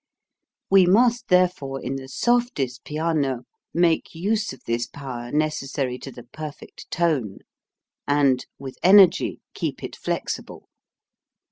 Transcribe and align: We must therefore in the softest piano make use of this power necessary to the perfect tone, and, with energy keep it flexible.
We 0.71 0.87
must 0.87 1.27
therefore 1.27 1.79
in 1.79 1.95
the 1.95 2.07
softest 2.07 2.83
piano 2.83 3.43
make 3.71 4.15
use 4.15 4.51
of 4.51 4.63
this 4.65 4.87
power 4.87 5.31
necessary 5.31 5.99
to 5.99 6.11
the 6.11 6.23
perfect 6.23 6.89
tone, 6.89 7.37
and, 8.07 8.43
with 8.57 8.79
energy 8.81 9.41
keep 9.53 9.83
it 9.83 9.95
flexible. 9.95 10.67